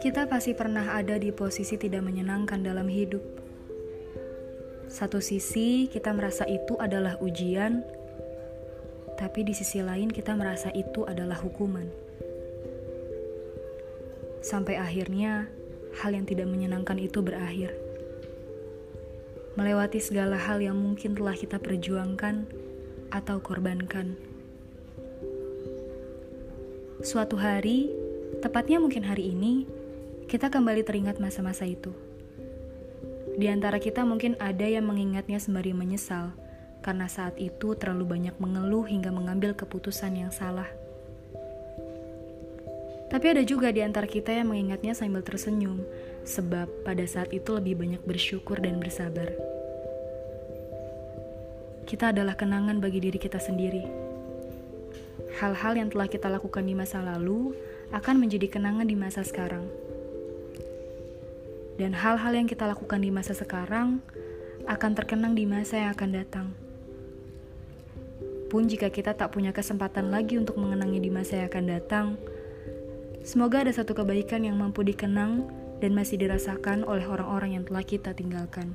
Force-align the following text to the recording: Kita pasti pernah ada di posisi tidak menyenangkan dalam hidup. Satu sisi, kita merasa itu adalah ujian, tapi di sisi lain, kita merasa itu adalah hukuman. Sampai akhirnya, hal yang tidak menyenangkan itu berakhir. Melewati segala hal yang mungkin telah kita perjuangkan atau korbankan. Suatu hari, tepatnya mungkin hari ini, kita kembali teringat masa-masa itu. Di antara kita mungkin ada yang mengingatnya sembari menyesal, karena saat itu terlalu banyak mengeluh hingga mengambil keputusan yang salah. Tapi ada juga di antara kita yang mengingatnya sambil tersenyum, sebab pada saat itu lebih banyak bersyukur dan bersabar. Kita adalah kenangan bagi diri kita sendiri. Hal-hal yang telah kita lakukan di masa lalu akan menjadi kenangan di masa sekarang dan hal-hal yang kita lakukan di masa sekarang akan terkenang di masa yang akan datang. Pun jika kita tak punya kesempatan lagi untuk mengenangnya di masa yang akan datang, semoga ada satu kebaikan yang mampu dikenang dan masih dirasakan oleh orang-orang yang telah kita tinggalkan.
Kita 0.00 0.24
pasti 0.24 0.56
pernah 0.56 0.96
ada 0.96 1.20
di 1.20 1.28
posisi 1.28 1.76
tidak 1.76 2.08
menyenangkan 2.08 2.64
dalam 2.64 2.88
hidup. 2.88 3.20
Satu 4.88 5.20
sisi, 5.20 5.92
kita 5.92 6.16
merasa 6.16 6.48
itu 6.48 6.80
adalah 6.80 7.20
ujian, 7.20 7.84
tapi 9.20 9.44
di 9.44 9.52
sisi 9.52 9.84
lain, 9.84 10.08
kita 10.08 10.32
merasa 10.32 10.72
itu 10.72 11.04
adalah 11.04 11.36
hukuman. 11.36 11.84
Sampai 14.40 14.80
akhirnya, 14.80 15.52
hal 16.00 16.16
yang 16.16 16.24
tidak 16.24 16.48
menyenangkan 16.48 16.96
itu 16.96 17.20
berakhir. 17.20 17.76
Melewati 19.60 20.00
segala 20.00 20.40
hal 20.40 20.64
yang 20.64 20.80
mungkin 20.80 21.12
telah 21.12 21.36
kita 21.36 21.60
perjuangkan 21.60 22.48
atau 23.12 23.36
korbankan. 23.44 24.35
Suatu 27.06 27.38
hari, 27.38 27.86
tepatnya 28.42 28.82
mungkin 28.82 29.06
hari 29.06 29.30
ini, 29.30 29.62
kita 30.26 30.50
kembali 30.50 30.82
teringat 30.82 31.22
masa-masa 31.22 31.62
itu. 31.62 31.94
Di 33.38 33.46
antara 33.46 33.78
kita 33.78 34.02
mungkin 34.02 34.34
ada 34.42 34.66
yang 34.66 34.90
mengingatnya 34.90 35.38
sembari 35.38 35.70
menyesal, 35.70 36.34
karena 36.82 37.06
saat 37.06 37.38
itu 37.38 37.78
terlalu 37.78 38.18
banyak 38.18 38.34
mengeluh 38.42 38.82
hingga 38.82 39.14
mengambil 39.14 39.54
keputusan 39.54 40.18
yang 40.18 40.34
salah. 40.34 40.66
Tapi 43.06 43.38
ada 43.38 43.46
juga 43.46 43.70
di 43.70 43.86
antara 43.86 44.10
kita 44.10 44.34
yang 44.34 44.50
mengingatnya 44.50 44.90
sambil 44.98 45.22
tersenyum, 45.22 45.86
sebab 46.26 46.66
pada 46.82 47.06
saat 47.06 47.30
itu 47.30 47.54
lebih 47.54 47.78
banyak 47.86 48.02
bersyukur 48.02 48.58
dan 48.58 48.82
bersabar. 48.82 49.30
Kita 51.86 52.10
adalah 52.10 52.34
kenangan 52.34 52.82
bagi 52.82 52.98
diri 52.98 53.22
kita 53.22 53.38
sendiri. 53.38 54.05
Hal-hal 55.36 55.76
yang 55.76 55.92
telah 55.92 56.08
kita 56.08 56.32
lakukan 56.32 56.64
di 56.64 56.72
masa 56.72 57.04
lalu 57.04 57.52
akan 57.92 58.24
menjadi 58.24 58.48
kenangan 58.48 58.88
di 58.88 58.96
masa 58.96 59.20
sekarang 59.20 59.68
dan 61.76 61.92
hal-hal 61.92 62.32
yang 62.32 62.48
kita 62.48 62.64
lakukan 62.64 63.00
di 63.04 63.12
masa 63.12 63.36
sekarang 63.36 64.00
akan 64.64 64.92
terkenang 64.96 65.36
di 65.36 65.44
masa 65.44 65.78
yang 65.78 65.92
akan 65.92 66.10
datang. 66.10 66.46
Pun 68.48 68.64
jika 68.66 68.88
kita 68.88 69.12
tak 69.12 69.36
punya 69.36 69.52
kesempatan 69.52 70.08
lagi 70.08 70.40
untuk 70.40 70.56
mengenangnya 70.56 71.00
di 71.04 71.10
masa 71.12 71.44
yang 71.44 71.48
akan 71.52 71.66
datang, 71.68 72.06
semoga 73.22 73.62
ada 73.62 73.72
satu 73.76 73.92
kebaikan 73.92 74.42
yang 74.48 74.56
mampu 74.56 74.82
dikenang 74.82 75.44
dan 75.84 75.92
masih 75.92 76.16
dirasakan 76.16 76.82
oleh 76.88 77.04
orang-orang 77.04 77.60
yang 77.60 77.64
telah 77.68 77.84
kita 77.84 78.16
tinggalkan. 78.16 78.72